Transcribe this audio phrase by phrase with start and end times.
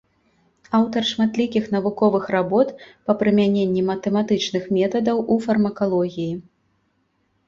[0.77, 2.67] Аўтар шматлікіх навуковых работ
[3.09, 6.33] па прымяненні матэматычных метадаў у фармакалогіі.